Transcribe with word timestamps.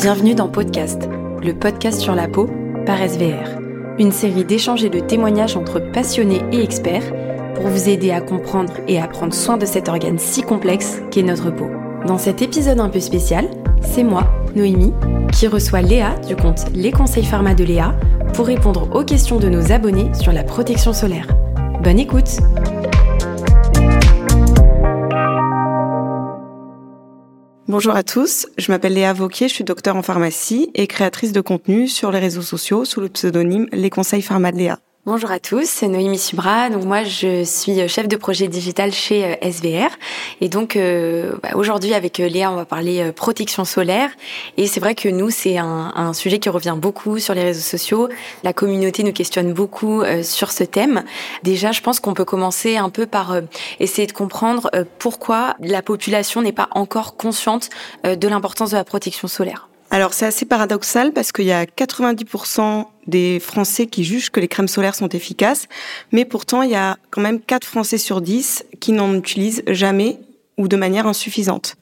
Bienvenue 0.00 0.34
dans 0.34 0.48
Podcast, 0.48 1.10
le 1.42 1.52
podcast 1.52 2.00
sur 2.00 2.14
la 2.14 2.26
peau 2.26 2.48
par 2.86 3.06
SVR, 3.06 3.60
une 3.98 4.12
série 4.12 4.46
d'échanges 4.46 4.82
et 4.82 4.88
de 4.88 4.98
témoignages 4.98 5.58
entre 5.58 5.78
passionnés 5.78 6.40
et 6.52 6.62
experts 6.62 7.12
pour 7.54 7.66
vous 7.66 7.90
aider 7.90 8.10
à 8.10 8.22
comprendre 8.22 8.72
et 8.88 8.98
à 8.98 9.06
prendre 9.06 9.34
soin 9.34 9.58
de 9.58 9.66
cet 9.66 9.90
organe 9.90 10.18
si 10.18 10.40
complexe 10.40 11.02
qu'est 11.10 11.22
notre 11.22 11.50
peau. 11.50 11.66
Dans 12.06 12.16
cet 12.16 12.40
épisode 12.40 12.80
un 12.80 12.88
peu 12.88 12.98
spécial, 12.98 13.50
c'est 13.82 14.02
moi, 14.02 14.24
Noémie, 14.56 14.94
qui 15.32 15.46
reçoit 15.48 15.82
Léa 15.82 16.14
du 16.26 16.34
compte 16.34 16.64
Les 16.72 16.92
Conseils 16.92 17.26
Pharma 17.26 17.52
de 17.52 17.64
Léa 17.64 17.94
pour 18.32 18.46
répondre 18.46 18.88
aux 18.94 19.04
questions 19.04 19.38
de 19.38 19.50
nos 19.50 19.70
abonnés 19.70 20.14
sur 20.14 20.32
la 20.32 20.44
protection 20.44 20.94
solaire. 20.94 21.26
Bonne 21.82 21.98
écoute 21.98 22.38
Bonjour 27.70 27.94
à 27.94 28.02
tous, 28.02 28.48
je 28.58 28.72
m'appelle 28.72 28.94
Léa 28.94 29.12
Vauquier, 29.12 29.46
je 29.46 29.54
suis 29.54 29.62
docteur 29.62 29.94
en 29.94 30.02
pharmacie 30.02 30.72
et 30.74 30.88
créatrice 30.88 31.30
de 31.30 31.40
contenu 31.40 31.86
sur 31.86 32.10
les 32.10 32.18
réseaux 32.18 32.42
sociaux 32.42 32.84
sous 32.84 33.00
le 33.00 33.08
pseudonyme 33.08 33.68
Les 33.70 33.90
Conseils 33.90 34.22
Pharma 34.22 34.50
de 34.50 34.56
Léa. 34.56 34.80
Bonjour 35.06 35.30
à 35.30 35.38
tous, 35.38 35.64
c'est 35.64 35.88
Noémie 35.88 36.18
Subra. 36.18 36.68
Donc 36.68 36.84
moi, 36.84 37.04
je 37.04 37.42
suis 37.42 37.88
chef 37.88 38.06
de 38.06 38.16
projet 38.16 38.48
digital 38.48 38.92
chez 38.92 39.24
euh, 39.24 39.50
SVR. 39.50 39.88
Et 40.42 40.50
donc 40.50 40.76
euh, 40.76 41.32
bah, 41.42 41.52
aujourd'hui, 41.54 41.94
avec 41.94 42.20
euh, 42.20 42.28
Léa, 42.28 42.52
on 42.52 42.56
va 42.56 42.66
parler 42.66 43.10
protection 43.12 43.64
solaire. 43.64 44.10
Et 44.58 44.66
c'est 44.66 44.78
vrai 44.78 44.94
que 44.94 45.08
nous, 45.08 45.30
c'est 45.30 45.56
un, 45.56 46.12
sujet 46.12 46.38
qui 46.38 46.50
revient 46.50 46.76
beaucoup 46.76 47.18
sur 47.18 47.32
les 47.32 47.44
réseaux 47.44 47.62
sociaux. 47.62 48.10
La 48.44 48.52
communauté 48.52 49.02
nous 49.02 49.14
questionne 49.14 49.54
beaucoup 49.54 50.02
sur 50.22 50.52
ce 50.52 50.64
thème. 50.64 51.02
Déjà, 51.44 51.72
je 51.72 51.80
pense 51.80 51.98
qu'on 51.98 52.12
peut 52.12 52.26
commencer 52.26 52.76
un 52.76 52.90
peu 52.90 53.06
par 53.06 53.34
essayer 53.78 54.06
de 54.06 54.12
comprendre 54.12 54.70
pourquoi 54.98 55.56
la 55.60 55.80
population 55.80 56.42
n'est 56.42 56.52
pas 56.52 56.68
encore 56.72 57.16
consciente 57.16 57.70
de 58.04 58.28
l'importance 58.28 58.72
de 58.72 58.76
la 58.76 58.84
protection 58.84 59.28
solaire. 59.28 59.69
Alors 59.92 60.14
c'est 60.14 60.26
assez 60.26 60.46
paradoxal 60.46 61.12
parce 61.12 61.32
qu'il 61.32 61.46
y 61.46 61.52
a 61.52 61.64
90% 61.64 62.86
des 63.08 63.40
Français 63.40 63.86
qui 63.86 64.04
jugent 64.04 64.30
que 64.30 64.38
les 64.38 64.46
crèmes 64.46 64.68
solaires 64.68 64.94
sont 64.94 65.08
efficaces, 65.08 65.66
mais 66.12 66.24
pourtant 66.24 66.62
il 66.62 66.70
y 66.70 66.76
a 66.76 66.96
quand 67.10 67.20
même 67.20 67.40
4 67.40 67.66
Français 67.66 67.98
sur 67.98 68.20
10 68.20 68.66
qui 68.78 68.92
n'en 68.92 69.12
utilisent 69.14 69.64
jamais 69.66 70.20
ou 70.58 70.68
de 70.68 70.76
manière 70.76 71.08
insuffisante. 71.08 71.74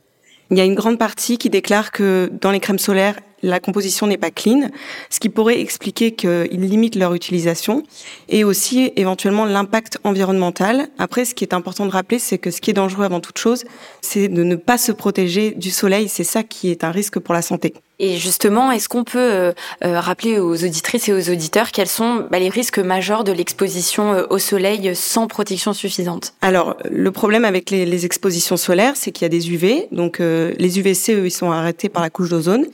Il 0.50 0.56
y 0.56 0.60
a 0.62 0.64
une 0.64 0.74
grande 0.74 0.98
partie 0.98 1.36
qui 1.36 1.50
déclare 1.50 1.92
que 1.92 2.32
dans 2.40 2.50
les 2.50 2.60
crèmes 2.60 2.78
solaires, 2.78 3.20
la 3.42 3.60
composition 3.60 4.06
n'est 4.06 4.16
pas 4.16 4.30
clean, 4.30 4.68
ce 5.10 5.20
qui 5.20 5.28
pourrait 5.28 5.60
expliquer 5.60 6.12
qu'ils 6.12 6.60
limitent 6.60 6.96
leur 6.96 7.14
utilisation 7.14 7.82
et 8.28 8.44
aussi 8.44 8.92
éventuellement 8.96 9.44
l'impact 9.44 9.98
environnemental. 10.04 10.88
Après, 10.98 11.24
ce 11.24 11.34
qui 11.34 11.44
est 11.44 11.54
important 11.54 11.86
de 11.86 11.90
rappeler, 11.90 12.18
c'est 12.18 12.38
que 12.38 12.50
ce 12.50 12.60
qui 12.60 12.70
est 12.70 12.74
dangereux 12.74 13.04
avant 13.04 13.20
toute 13.20 13.38
chose, 13.38 13.64
c'est 14.00 14.28
de 14.28 14.42
ne 14.42 14.56
pas 14.56 14.78
se 14.78 14.92
protéger 14.92 15.52
du 15.52 15.70
soleil. 15.70 16.08
C'est 16.08 16.24
ça 16.24 16.42
qui 16.42 16.70
est 16.70 16.84
un 16.84 16.90
risque 16.90 17.18
pour 17.18 17.34
la 17.34 17.42
santé. 17.42 17.74
Et 18.00 18.16
justement, 18.16 18.70
est-ce 18.70 18.88
qu'on 18.88 19.02
peut 19.02 19.18
euh, 19.18 19.52
euh, 19.84 19.98
rappeler 19.98 20.38
aux 20.38 20.64
auditrices 20.64 21.08
et 21.08 21.12
aux 21.12 21.30
auditeurs 21.30 21.72
quels 21.72 21.88
sont 21.88 22.26
bah, 22.30 22.38
les 22.38 22.48
risques 22.48 22.78
majeurs 22.78 23.24
de 23.24 23.32
l'exposition 23.32 24.12
euh, 24.12 24.24
au 24.30 24.38
soleil 24.38 24.94
sans 24.94 25.26
protection 25.26 25.72
suffisante? 25.72 26.34
Alors, 26.40 26.76
le 26.88 27.10
problème 27.10 27.44
avec 27.44 27.70
les, 27.70 27.86
les 27.86 28.06
expositions 28.06 28.56
solaires, 28.56 28.94
c'est 28.94 29.10
qu'il 29.10 29.24
y 29.24 29.26
a 29.26 29.28
des 29.28 29.50
UV. 29.50 29.88
Donc, 29.90 30.18
les 30.20 30.78
UVC, 30.78 31.14
eux, 31.14 31.26
ils 31.26 31.30
sont 31.30 31.50
arrêtés 31.50 31.88
par 31.88 32.02
la 32.02 32.10
couche 32.10 32.30
d'ozone. 32.30 32.66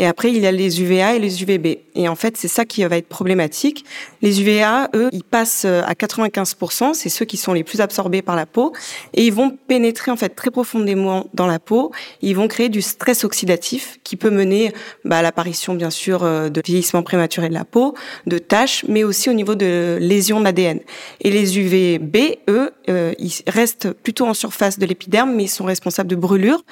Et 0.00 0.06
après, 0.06 0.32
il 0.32 0.38
y 0.38 0.46
a 0.46 0.50
les 0.50 0.80
UVA 0.80 1.16
et 1.16 1.18
les 1.18 1.42
UVB. 1.42 1.76
Et 1.94 2.08
en 2.08 2.14
fait, 2.14 2.38
c'est 2.38 2.48
ça 2.48 2.64
qui 2.64 2.82
va 2.84 2.96
être 2.96 3.06
problématique. 3.06 3.84
Les 4.22 4.40
UVA, 4.40 4.88
eux, 4.94 5.10
ils 5.12 5.22
passent 5.22 5.66
euh, 5.66 5.82
à 5.84 5.92
95%, 5.92 6.94
c'est 6.94 7.10
ceux 7.10 7.26
qui 7.26 7.36
sont 7.36 7.52
les 7.52 7.64
plus 7.64 7.82
absorbés 7.82 8.22
par 8.22 8.34
la 8.34 8.46
peau, 8.46 8.72
et 9.12 9.26
ils 9.26 9.32
vont 9.32 9.50
pénétrer 9.68 10.10
en 10.10 10.16
fait 10.16 10.30
très 10.30 10.50
profondément 10.50 11.26
dans 11.34 11.46
la 11.46 11.58
peau. 11.58 11.92
Ils 12.22 12.34
vont 12.34 12.48
créer 12.48 12.70
du 12.70 12.80
stress 12.80 13.24
oxydatif 13.24 13.98
qui 14.02 14.16
peut 14.16 14.30
mener 14.30 14.72
bah, 15.04 15.18
à 15.18 15.22
l'apparition, 15.22 15.74
bien 15.74 15.90
sûr, 15.90 16.24
euh, 16.24 16.48
de 16.48 16.62
vieillissement 16.64 17.02
prématuré 17.02 17.50
de 17.50 17.54
la 17.54 17.66
peau, 17.66 17.94
de 18.26 18.38
taches, 18.38 18.86
mais 18.88 19.04
aussi 19.04 19.28
au 19.28 19.34
niveau 19.34 19.54
de 19.54 19.98
lésions 20.00 20.40
d'ADN. 20.40 20.80
Et 21.20 21.30
les 21.30 21.58
UVB, 21.58 22.38
eux, 22.48 22.70
euh, 22.88 23.12
ils 23.18 23.34
restent 23.46 23.92
plutôt 23.92 24.26
en 24.26 24.32
surface 24.32 24.78
de 24.78 24.86
l'épiderme, 24.86 25.34
mais 25.34 25.44
ils 25.44 25.48
sont 25.48 25.66
responsables 25.66 26.08
de 26.08 26.16
brûlures. 26.16 26.64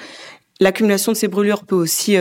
L'accumulation 0.59 1.11
de 1.11 1.17
ces 1.17 1.27
brûlures 1.27 1.63
peut 1.63 1.75
aussi 1.75 2.17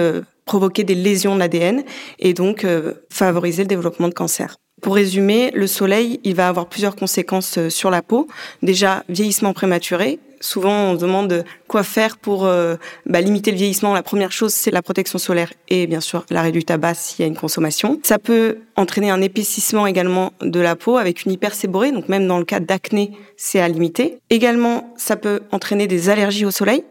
provoquer 0.49 0.83
des 0.83 0.97
lésions 0.97 1.35
de 1.35 1.41
l'ADN 1.41 1.85
et 2.19 2.35
donc 2.35 2.65
euh, 2.65 2.95
favoriser 3.11 3.63
le 3.63 3.69
développement 3.69 4.09
de 4.09 4.15
cancer. 4.15 4.57
Pour 4.81 4.95
résumer, 4.95 5.51
le 5.55 5.67
soleil, 5.67 6.21
il 6.25 6.35
va 6.35 6.49
avoir 6.49 6.67
plusieurs 6.67 6.97
conséquences 6.97 7.59
euh, 7.59 7.69
sur 7.69 7.91
la 7.91 8.03
peau. 8.03 8.27
Déjà, 8.63 9.05
vieillissement 9.09 9.53
prématuré. 9.53 10.19
Souvent, 10.41 10.93
on 10.93 10.95
se 10.95 11.01
demande 11.01 11.45
quoi 11.67 11.83
faire 11.83 12.17
pour 12.17 12.47
euh, 12.47 12.77
bah, 13.07 13.21
limiter 13.21 13.51
le 13.51 13.57
vieillissement. 13.57 13.93
La 13.93 14.05
première 14.05 14.33
chose, 14.33 14.55
c'est 14.55 14.71
la 14.71 14.83
protection 14.83 15.19
solaire 15.19 15.53
et 15.69 15.87
bien 15.89 16.01
sûr 16.01 16.25
l'arrêt 16.31 16.53
du 16.53 16.65
tabac 16.65 16.95
s'il 16.95 17.21
y 17.21 17.25
a 17.25 17.27
une 17.27 17.37
consommation. 17.37 18.01
Ça 18.05 18.19
peut 18.19 18.59
entraîner 18.77 19.11
un 19.11 19.21
épaississement 19.21 19.87
également 19.87 20.33
de 20.41 20.61
la 20.61 20.77
peau 20.77 20.97
avec 20.97 21.25
une 21.25 21.33
hyperséborée, 21.33 21.91
donc 21.91 22.09
même 22.09 22.27
dans 22.29 22.39
le 22.39 22.45
cas 22.45 22.61
d'acné, 22.61 23.11
c'est 23.37 23.61
à 23.61 23.67
limiter. 23.67 24.19
Également, 24.31 24.95
ça 24.97 25.17
peut 25.17 25.41
entraîner 25.51 25.89
des 25.89 26.09
allergies 26.09 26.47
au 26.47 26.53
soleil 26.53 26.85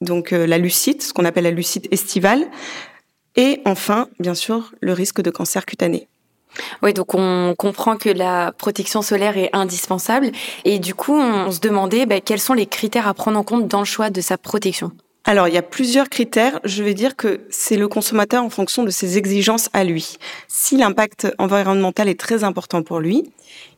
donc 0.00 0.32
euh, 0.32 0.46
la 0.46 0.58
lucite, 0.58 1.02
ce 1.02 1.12
qu'on 1.12 1.24
appelle 1.24 1.44
la 1.44 1.50
lucite 1.50 1.88
estivale, 1.90 2.46
et 3.36 3.60
enfin, 3.64 4.08
bien 4.18 4.34
sûr, 4.34 4.72
le 4.80 4.92
risque 4.92 5.20
de 5.20 5.30
cancer 5.30 5.66
cutané. 5.66 6.08
Oui, 6.82 6.94
donc 6.94 7.14
on 7.14 7.54
comprend 7.56 7.96
que 7.96 8.08
la 8.08 8.52
protection 8.52 9.02
solaire 9.02 9.36
est 9.36 9.50
indispensable, 9.52 10.32
et 10.64 10.78
du 10.78 10.94
coup, 10.94 11.14
on 11.14 11.50
se 11.50 11.60
demandait 11.60 12.06
bah, 12.06 12.20
quels 12.20 12.40
sont 12.40 12.54
les 12.54 12.66
critères 12.66 13.06
à 13.06 13.14
prendre 13.14 13.38
en 13.38 13.42
compte 13.42 13.68
dans 13.68 13.80
le 13.80 13.84
choix 13.84 14.10
de 14.10 14.20
sa 14.20 14.38
protection? 14.38 14.92
Alors, 15.28 15.48
il 15.48 15.54
y 15.54 15.58
a 15.58 15.62
plusieurs 15.62 16.08
critères. 16.08 16.60
Je 16.62 16.84
vais 16.84 16.94
dire 16.94 17.16
que 17.16 17.40
c'est 17.50 17.76
le 17.76 17.88
consommateur 17.88 18.44
en 18.44 18.48
fonction 18.48 18.84
de 18.84 18.90
ses 18.90 19.18
exigences 19.18 19.68
à 19.72 19.82
lui. 19.82 20.18
Si 20.46 20.76
l'impact 20.76 21.26
environnemental 21.38 22.08
est 22.08 22.18
très 22.18 22.44
important 22.44 22.84
pour 22.84 23.00
lui, 23.00 23.24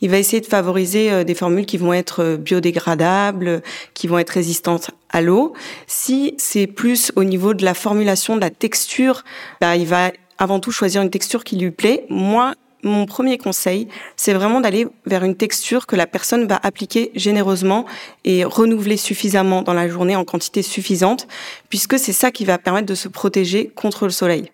il 0.03 0.11
va 0.11 0.19
essayer 0.19 0.43
de 0.43 0.47
favoriser 0.47 1.11
euh, 1.11 1.25
des 1.25 1.35
formules 1.35 1.65
qui 1.65 1.79
vont 1.79 1.95
être 1.95 2.23
euh, 2.23 2.37
biodégradables, 2.37 3.63
qui 3.95 4.09
vont 4.09 4.19
être 4.19 4.29
résistantes 4.31 4.91
à 5.09 5.23
l'eau. 5.23 5.55
Si 5.87 6.35
c'est 6.37 6.67
plus 6.67 7.13
au 7.17 7.25
niveau 7.25 7.55
de 7.55 7.65
la 7.65 7.73
formulation, 7.73 8.37
de 8.37 8.43
la 8.43 8.51
texture, 8.51 9.25
bah, 9.63 9.77
il 9.77 9.87
va 9.87 10.13
avant 10.37 10.61
tout 10.61 10.71
choisir 10.71 11.01
une 11.01 11.11
texture 11.11 11.45
qui 11.45 11.57
lui 11.57 11.71
plaît. 11.71 12.05
Moi, 12.11 12.55
mon 12.83 13.07
premier 13.07 13.39
conseil, 13.39 13.89
c'est 14.17 14.33
vraiment 14.33 14.61
d'aller 14.61 14.87
vers 15.07 15.25
une 15.25 15.37
texture 15.37 15.87
que 15.87 15.97
la 15.97 16.07
personne 16.07 16.47
va 16.47 16.61
appliquer 16.63 17.11
généreusement 17.15 17.87
et 18.25 18.45
renouveler 18.45 18.97
suffisamment 18.97 19.63
dans 19.63 19.75
la 19.75 19.89
journée 19.89 20.17
en 20.17 20.25
quantité 20.25 20.63
suffisante, 20.63 21.27
puisque 21.69 21.99
c'est 21.99 22.13
ça 22.13 22.31
qui 22.31 22.45
va 22.45 22.59
permettre 22.59 22.87
de 22.87 22.95
se 22.95 23.09
protéger 23.09 23.69
contre 23.75 24.05
le 24.05 24.11
soleil. 24.11 24.51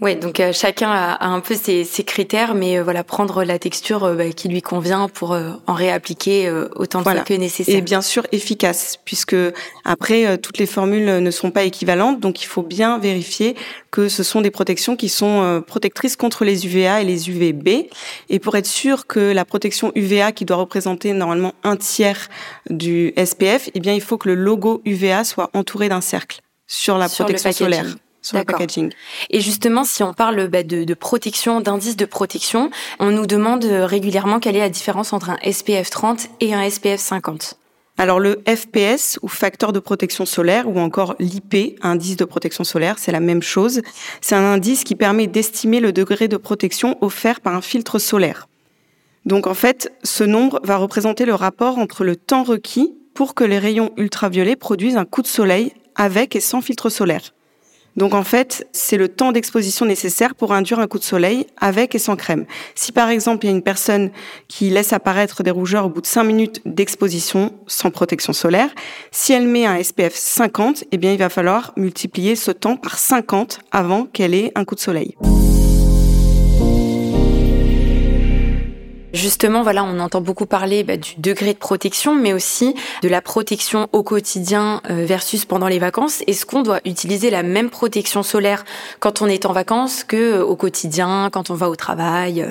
Ouais, 0.00 0.16
donc 0.16 0.40
euh, 0.40 0.52
chacun 0.52 0.90
a, 0.90 1.26
un 1.26 1.38
peu 1.40 1.54
ses, 1.54 1.84
ses 1.84 2.02
critères, 2.02 2.54
mais 2.54 2.78
euh, 2.78 2.82
voilà, 2.82 3.04
prendre 3.04 3.44
la 3.44 3.60
texture 3.60 4.02
euh, 4.02 4.14
bah, 4.16 4.30
qui 4.30 4.48
lui 4.48 4.60
convient 4.60 5.08
pour 5.08 5.30
en 5.66 5.74
réappliquer 5.74 6.50
autant 6.74 6.98
de 6.98 7.04
fois 7.04 7.14
que 7.20 7.34
nécessaire. 7.34 7.76
Et 7.76 7.82
bien 7.82 8.00
sûr 8.00 8.26
efficace, 8.32 8.98
puisque 9.04 9.36
après 9.84 10.38
toutes 10.38 10.58
les 10.58 10.66
formules 10.66 11.04
ne 11.04 11.30
sont 11.30 11.50
pas 11.50 11.62
équivalentes, 11.62 12.20
donc 12.20 12.42
il 12.42 12.46
faut 12.46 12.62
bien 12.62 12.98
vérifier 12.98 13.54
que 13.90 14.08
ce 14.08 14.22
sont 14.22 14.40
des 14.40 14.50
protections 14.50 14.96
qui 14.96 15.08
sont 15.08 15.62
protectrices 15.66 16.16
contre 16.16 16.44
les 16.44 16.66
UVA 16.66 17.02
et 17.02 17.04
les 17.04 17.30
UVB. 17.30 17.88
Et 18.28 18.38
pour 18.38 18.56
être 18.56 18.66
sûr 18.66 19.06
que 19.06 19.20
la 19.20 19.44
protection 19.44 19.92
UVA, 19.94 20.32
qui 20.32 20.44
doit 20.44 20.56
représenter 20.56 21.12
normalement 21.12 21.54
un 21.62 21.76
tiers 21.76 22.28
du 22.70 23.12
SPF, 23.16 23.70
eh 23.74 23.80
bien 23.80 23.94
il 23.94 24.00
faut 24.00 24.18
que 24.18 24.28
le 24.28 24.34
logo 24.34 24.82
UVA 24.84 25.24
soit 25.24 25.50
entouré 25.54 25.88
d'un 25.88 26.00
cercle 26.00 26.40
sur 26.66 26.98
la 26.98 27.08
protection 27.08 27.52
solaire 27.52 27.86
sur 28.22 28.38
le 28.38 28.44
packaging. 28.44 28.92
Et 29.30 29.40
justement, 29.40 29.84
si 29.84 30.02
on 30.02 30.14
parle 30.14 30.48
bah, 30.48 30.62
de, 30.62 30.84
de, 30.84 30.94
protection, 30.94 31.60
d'indice 31.60 31.96
de 31.96 32.04
protection, 32.04 32.70
on 33.00 33.10
nous 33.10 33.26
demande 33.26 33.64
euh, 33.64 33.84
régulièrement 33.84 34.40
quelle 34.40 34.56
est 34.56 34.60
la 34.60 34.70
différence 34.70 35.12
entre 35.12 35.30
un 35.30 35.38
SPF 35.50 35.90
30 35.90 36.28
et 36.40 36.54
un 36.54 36.68
SPF 36.68 37.00
50. 37.00 37.58
Alors 37.98 38.20
le 38.20 38.42
FPS 38.48 39.18
ou 39.22 39.28
facteur 39.28 39.72
de 39.72 39.78
protection 39.78 40.24
solaire 40.24 40.68
ou 40.68 40.78
encore 40.80 41.14
l'IP, 41.18 41.78
indice 41.82 42.16
de 42.16 42.24
protection 42.24 42.64
solaire, 42.64 42.98
c'est 42.98 43.12
la 43.12 43.20
même 43.20 43.42
chose. 43.42 43.82
C'est 44.20 44.34
un 44.34 44.44
indice 44.44 44.84
qui 44.84 44.94
permet 44.94 45.26
d'estimer 45.26 45.78
le 45.78 45.92
degré 45.92 46.26
de 46.26 46.38
protection 46.38 46.96
offert 47.02 47.40
par 47.40 47.54
un 47.54 47.60
filtre 47.60 47.98
solaire. 47.98 48.48
Donc 49.26 49.46
en 49.46 49.54
fait, 49.54 49.92
ce 50.02 50.24
nombre 50.24 50.60
va 50.64 50.78
représenter 50.78 51.26
le 51.26 51.34
rapport 51.34 51.78
entre 51.78 52.02
le 52.02 52.16
temps 52.16 52.42
requis 52.42 52.96
pour 53.14 53.34
que 53.34 53.44
les 53.44 53.58
rayons 53.58 53.92
ultraviolets 53.96 54.56
produisent 54.56 54.96
un 54.96 55.04
coup 55.04 55.22
de 55.22 55.26
soleil 55.26 55.72
avec 55.94 56.34
et 56.34 56.40
sans 56.40 56.62
filtre 56.62 56.88
solaire. 56.88 57.34
Donc 57.96 58.14
en 58.14 58.22
fait, 58.22 58.66
c'est 58.72 58.96
le 58.96 59.08
temps 59.08 59.32
d'exposition 59.32 59.84
nécessaire 59.86 60.34
pour 60.34 60.52
induire 60.52 60.80
un 60.80 60.86
coup 60.86 60.98
de 60.98 61.04
soleil 61.04 61.46
avec 61.58 61.94
et 61.94 61.98
sans 61.98 62.16
crème. 62.16 62.46
Si 62.74 62.92
par 62.92 63.10
exemple 63.10 63.44
il 63.44 63.48
y 63.50 63.52
a 63.52 63.56
une 63.56 63.62
personne 63.62 64.10
qui 64.48 64.70
laisse 64.70 64.92
apparaître 64.92 65.42
des 65.42 65.50
rougeurs 65.50 65.86
au 65.86 65.88
bout 65.88 66.00
de 66.00 66.06
5 66.06 66.24
minutes 66.24 66.62
d'exposition 66.64 67.52
sans 67.66 67.90
protection 67.90 68.32
solaire, 68.32 68.70
si 69.10 69.32
elle 69.32 69.46
met 69.46 69.66
un 69.66 69.82
SPF 69.82 70.14
50, 70.14 70.84
eh 70.90 70.96
bien 70.96 71.12
il 71.12 71.18
va 71.18 71.28
falloir 71.28 71.72
multiplier 71.76 72.36
ce 72.36 72.50
temps 72.50 72.76
par 72.76 72.98
50 72.98 73.60
avant 73.70 74.04
qu'elle 74.04 74.34
ait 74.34 74.52
un 74.54 74.64
coup 74.64 74.74
de 74.74 74.80
soleil. 74.80 75.16
Justement, 79.12 79.62
voilà, 79.62 79.84
on 79.84 79.98
entend 79.98 80.20
beaucoup 80.20 80.46
parler 80.46 80.84
bah, 80.84 80.96
du 80.96 81.14
degré 81.18 81.52
de 81.52 81.58
protection, 81.58 82.14
mais 82.14 82.32
aussi 82.32 82.74
de 83.02 83.08
la 83.08 83.20
protection 83.20 83.88
au 83.92 84.02
quotidien 84.02 84.80
euh, 84.90 85.04
versus 85.04 85.44
pendant 85.44 85.68
les 85.68 85.78
vacances. 85.78 86.22
Est-ce 86.26 86.46
qu'on 86.46 86.62
doit 86.62 86.80
utiliser 86.84 87.30
la 87.30 87.42
même 87.42 87.68
protection 87.68 88.22
solaire 88.22 88.64
quand 89.00 89.20
on 89.20 89.26
est 89.26 89.44
en 89.44 89.52
vacances 89.52 90.02
que 90.04 90.16
euh, 90.16 90.44
au 90.44 90.56
quotidien, 90.56 91.28
quand 91.30 91.50
on 91.50 91.54
va 91.54 91.68
au 91.68 91.76
travail 91.76 92.46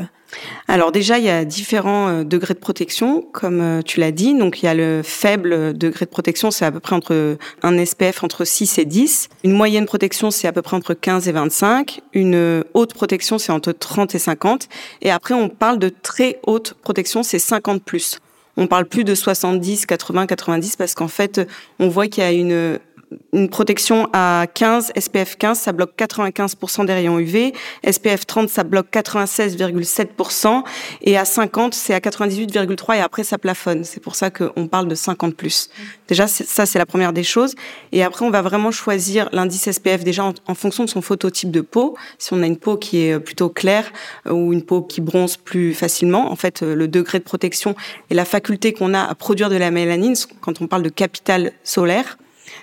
alors 0.67 0.91
déjà, 0.91 1.17
il 1.17 1.25
y 1.25 1.29
a 1.29 1.43
différents 1.45 2.07
euh, 2.07 2.23
degrés 2.23 2.53
de 2.53 2.59
protection, 2.59 3.25
comme 3.31 3.61
euh, 3.61 3.81
tu 3.81 3.99
l'as 3.99 4.11
dit. 4.11 4.33
Donc 4.37 4.61
il 4.61 4.65
y 4.65 4.69
a 4.69 4.73
le 4.73 5.01
faible 5.03 5.77
degré 5.77 6.05
de 6.05 6.11
protection, 6.11 6.51
c'est 6.51 6.65
à 6.65 6.71
peu 6.71 6.79
près 6.79 6.95
entre 6.95 7.37
un 7.63 7.85
SPF 7.85 8.23
entre 8.23 8.45
6 8.45 8.79
et 8.79 8.85
10. 8.85 9.29
Une 9.43 9.53
moyenne 9.53 9.85
protection, 9.85 10.31
c'est 10.31 10.47
à 10.47 10.53
peu 10.53 10.61
près 10.61 10.77
entre 10.77 10.93
15 10.93 11.27
et 11.27 11.31
25. 11.31 12.01
Une 12.13 12.63
haute 12.73 12.93
protection, 12.93 13.37
c'est 13.37 13.51
entre 13.51 13.71
30 13.71 14.15
et 14.15 14.19
50. 14.19 14.69
Et 15.01 15.11
après, 15.11 15.33
on 15.33 15.49
parle 15.49 15.79
de 15.79 15.89
très 15.89 16.39
haute 16.43 16.75
protection, 16.81 17.23
c'est 17.23 17.39
50 17.39 17.83
plus. 17.83 18.19
On 18.57 18.67
parle 18.67 18.85
plus 18.85 19.03
de 19.03 19.15
70, 19.15 19.85
80, 19.85 20.27
90 20.27 20.75
parce 20.75 20.93
qu'en 20.93 21.07
fait, 21.07 21.41
on 21.79 21.87
voit 21.87 22.07
qu'il 22.07 22.23
y 22.23 22.25
a 22.25 22.31
une 22.31 22.79
une 23.33 23.49
protection 23.49 24.07
à 24.13 24.45
15, 24.53 24.93
SPF 24.97 25.37
15, 25.37 25.59
ça 25.59 25.71
bloque 25.71 25.93
95% 25.97 26.85
des 26.85 26.93
rayons 26.93 27.19
UV. 27.19 27.53
SPF 27.89 28.25
30, 28.25 28.49
ça 28.49 28.63
bloque 28.63 28.87
96,7%. 28.91 30.63
Et 31.01 31.17
à 31.17 31.25
50, 31.25 31.73
c'est 31.73 31.93
à 31.93 31.99
98,3 31.99 32.97
et 32.97 32.99
après, 32.99 33.23
ça 33.23 33.37
plafonne. 33.37 33.83
C'est 33.83 34.01
pour 34.01 34.15
ça 34.15 34.29
qu'on 34.31 34.67
parle 34.67 34.87
de 34.87 34.95
50 34.95 35.35
plus. 35.35 35.69
Déjà, 36.07 36.27
ça, 36.27 36.65
c'est 36.65 36.79
la 36.79 36.85
première 36.85 37.13
des 37.13 37.23
choses. 37.23 37.55
Et 37.91 38.03
après, 38.03 38.25
on 38.25 38.31
va 38.31 38.41
vraiment 38.41 38.71
choisir 38.71 39.29
l'indice 39.31 39.69
SPF 39.69 40.03
déjà 40.03 40.23
en, 40.23 40.55
fonction 40.55 40.83
de 40.83 40.89
son 40.89 41.01
phototype 41.01 41.51
de 41.51 41.61
peau. 41.61 41.97
Si 42.17 42.33
on 42.33 42.41
a 42.41 42.45
une 42.45 42.57
peau 42.57 42.77
qui 42.77 42.99
est 42.99 43.19
plutôt 43.19 43.49
claire 43.49 43.91
euh, 44.27 44.31
ou 44.31 44.53
une 44.53 44.63
peau 44.63 44.81
qui 44.81 45.01
bronze 45.01 45.37
plus 45.37 45.73
facilement, 45.73 46.31
en 46.31 46.35
fait, 46.35 46.63
euh, 46.63 46.75
le 46.75 46.87
degré 46.87 47.19
de 47.19 47.23
protection 47.23 47.75
et 48.09 48.13
la 48.13 48.25
faculté 48.25 48.73
qu'on 48.73 48.93
a 48.93 49.03
à 49.03 49.15
produire 49.15 49.49
de 49.49 49.55
la 49.55 49.71
mélanine, 49.71 50.15
quand 50.41 50.61
on 50.61 50.67
parle 50.67 50.83
de 50.83 50.89
capital 50.89 51.51
solaire, 51.63 52.17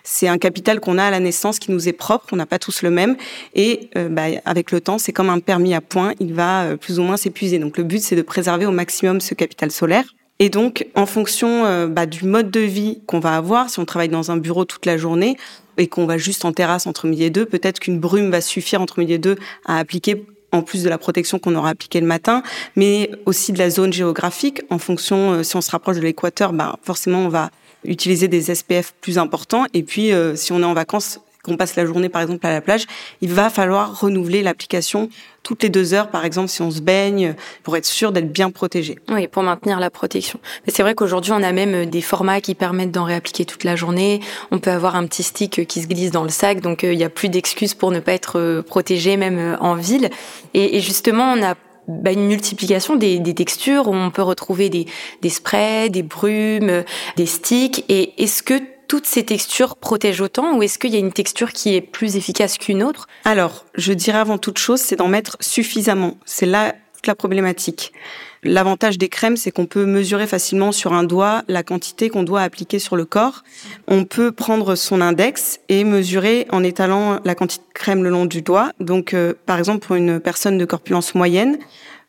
c'est 0.05 0.29
un 0.29 0.39
capital 0.39 0.81
qu'on 0.81 0.99
a 0.99 1.05
à 1.05 1.11
la 1.11 1.21
naissance 1.21 1.59
qui 1.59 1.71
nous 1.71 1.89
est 1.89 1.93
propre, 1.93 2.27
on 2.33 2.37
n'a 2.37 2.47
pas 2.47 2.59
tous 2.59 2.83
le 2.83 2.91
même. 2.91 3.17
Et 3.55 3.91
euh, 3.97 4.09
bah, 4.09 4.25
avec 4.45 4.73
le 4.73 4.81
temps, 4.81 4.99
c'est 4.99 5.13
comme 5.13 5.31
un 5.31 5.41
permis 5.41 5.75
à 5.75 5.81
points, 5.81 6.13
il 6.21 6.35
va 6.35 6.65
euh, 6.65 6.77
plus 6.77 6.99
ou 6.99 7.03
moins 7.03 7.17
s'épuiser. 7.17 7.59
Donc 7.59 7.79
le 7.79 7.85
but, 7.85 8.03
c'est 8.03 8.17
de 8.17 8.23
préserver 8.23 8.67
au 8.67 8.71
maximum 8.71 9.21
ce 9.21 9.35
capital 9.35 9.71
solaire. 9.71 10.15
Et 10.41 10.51
donc, 10.51 10.87
en 10.95 11.07
fonction 11.07 11.65
euh, 11.65 11.87
bah, 11.87 12.07
du 12.07 12.25
mode 12.25 12.51
de 12.51 12.61
vie 12.61 13.01
qu'on 13.07 13.19
va 13.19 13.37
avoir, 13.37 13.71
si 13.71 13.81
on 13.81 13.85
travaille 13.85 14.09
dans 14.09 14.31
un 14.31 14.37
bureau 14.37 14.65
toute 14.65 14.87
la 14.87 14.97
journée 14.97 15.37
et 15.79 15.89
qu'on 15.89 16.07
va 16.07 16.17
juste 16.17 16.45
en 16.45 16.53
terrasse 16.53 16.87
entre 16.87 17.07
midi 17.07 17.25
et 17.25 17.31
deux, 17.31 17.45
peut-être 17.45 17.81
qu'une 17.81 17.99
brume 17.99 18.31
va 18.31 18.41
suffire 18.41 18.81
entre 18.81 19.01
midi 19.01 19.15
et 19.15 19.19
deux 19.19 19.37
à 19.67 19.79
appliquer 19.79 20.25
en 20.53 20.63
plus 20.63 20.83
de 20.83 20.89
la 20.89 20.97
protection 20.97 21.39
qu'on 21.39 21.55
aura 21.57 21.71
appliquée 21.71 22.01
le 22.01 22.07
matin, 22.07 22.43
mais 22.75 23.11
aussi 23.27 23.53
de 23.53 23.59
la 23.59 23.69
zone 23.69 23.93
géographique. 23.93 24.63
En 24.71 24.79
fonction, 24.79 25.43
si 25.43 25.57
on 25.57 25.61
se 25.61 25.71
rapproche 25.71 25.97
de 25.97 26.03
l'équateur, 26.03 26.53
bah, 26.53 26.77
forcément, 26.83 27.19
on 27.19 27.29
va 27.29 27.51
utiliser 27.85 28.29
des 28.29 28.55
SPF 28.55 28.95
plus 29.01 29.19
importants. 29.19 29.65
Et 29.75 29.83
puis, 29.83 30.13
euh, 30.13 30.37
si 30.37 30.53
on 30.53 30.61
est 30.61 30.65
en 30.65 30.75
vacances, 30.75 31.21
qu'on 31.43 31.57
passe 31.57 31.77
la 31.77 31.87
journée 31.87 32.09
par 32.09 32.23
exemple 32.23 32.47
à 32.47 32.51
la 32.51 32.61
plage, 32.61 32.85
il 33.21 33.33
va 33.33 33.49
falloir 33.49 34.01
renouveler 34.01 34.43
l'application 34.43 35.09
toutes 35.45 35.63
les 35.63 35.71
deux 35.71 35.95
heures, 35.95 36.11
par 36.11 36.27
exemple, 36.27 36.49
si 36.49 36.61
on 36.61 36.71
se 36.71 36.81
baigne, 36.81 37.35
pour 37.63 37.75
être 37.77 37.87
sûr 37.87 38.13
d'être 38.13 38.31
bien 38.31 38.51
protégé. 38.51 38.99
Oui, 39.09 39.29
pour 39.29 39.43
maintenir 39.43 39.81
la 39.81 39.89
protection. 39.89 40.39
Mais 40.67 40.73
c'est 40.75 40.83
vrai 40.83 40.95
qu'aujourd'hui, 40.95 41.33
on 41.33 41.43
a 41.43 41.53
même 41.53 41.75
euh, 41.75 41.87
des 41.87 42.03
formats 42.03 42.43
qui 42.43 42.55
permettent 42.55 42.91
d'en 42.91 43.05
réappliquer 43.05 43.47
toute 43.47 43.65
la 43.65 43.75
journée. 43.75 44.21
On 44.51 44.59
peut 44.59 44.71
avoir 44.71 44.95
un 44.95 45.07
petit 45.07 45.23
stick 45.23 45.67
qui 45.67 45.81
se 45.81 45.87
glisse 45.87 46.11
dans 46.11 46.25
le 46.25 46.29
sac, 46.29 46.61
donc 46.61 46.85
euh, 46.85 46.93
il 46.93 46.99
n'y 46.99 47.05
a 47.05 47.09
plus 47.09 47.31
d'excuses 47.31 47.73
pour 47.73 47.93
ne 47.93 48.01
pas 48.01 48.13
être 48.13 48.63
protégé, 48.67 49.17
même 49.17 49.57
en 49.61 49.75
ville. 49.75 50.11
Et 50.53 50.81
justement, 50.81 51.33
on 51.33 51.43
a 51.43 51.55
bah, 51.89 52.13
une 52.13 52.27
multiplication 52.27 52.97
des, 52.97 53.19
des, 53.19 53.35
textures. 53.35 53.89
Où 53.89 53.95
on 53.95 54.11
peut 54.11 54.23
retrouver 54.23 54.69
des, 54.69 54.87
des 55.23 55.31
sprays, 55.31 55.89
des 55.89 56.03
brumes, 56.03 56.85
des 57.17 57.27
sticks. 57.27 57.85
Et 57.89 58.23
est-ce 58.23 58.43
que 58.43 58.61
toutes 58.89 59.07
ces 59.07 59.25
textures 59.25 59.77
protègent 59.77 60.23
autant 60.23 60.57
ou 60.57 60.63
est-ce 60.63 60.79
qu'il 60.79 60.93
y 60.93 60.97
a 60.97 60.99
une 60.99 61.13
texture 61.13 61.53
qui 61.53 61.75
est 61.75 61.83
plus 61.83 62.17
efficace 62.17 62.57
qu'une 62.59 62.83
autre? 62.83 63.07
Alors, 63.25 63.67
je 63.75 63.93
dirais 63.93 64.19
avant 64.19 64.39
toute 64.39 64.59
chose, 64.59 64.81
c'est 64.81 64.97
d'en 64.97 65.09
mettre 65.09 65.37
suffisamment. 65.41 66.17
C'est 66.25 66.47
là 66.47 66.75
la 67.09 67.17
problématique. 67.17 67.93
L'avantage 68.45 68.99
des 68.99 69.09
crèmes, 69.09 69.37
c'est 69.37 69.51
qu'on 69.51 69.67
peut 69.67 69.85
mesurer 69.85 70.29
facilement 70.29 70.71
sur 70.71 70.93
un 70.93 71.03
doigt 71.03 71.43
la 71.49 71.65
quantité 71.65 72.09
qu'on 72.09 72.23
doit 72.23 72.43
appliquer 72.43 72.79
sur 72.79 72.95
le 72.95 73.05
corps. 73.05 73.43
On 73.89 74.05
peut 74.05 74.31
prendre 74.31 74.77
son 74.77 75.01
index 75.01 75.59
et 75.69 75.83
mesurer 75.83 76.47
en 76.51 76.63
étalant 76.63 77.19
la 77.25 77.35
quantité 77.35 77.65
de 77.69 77.75
crème 77.75 78.05
le 78.05 78.11
long 78.11 78.27
du 78.27 78.43
doigt. 78.43 78.71
Donc, 78.79 79.13
euh, 79.13 79.35
par 79.47 79.59
exemple, 79.59 79.85
pour 79.85 79.97
une 79.97 80.21
personne 80.21 80.57
de 80.57 80.65
corpulence 80.65 81.17
moyenne, 81.17 81.59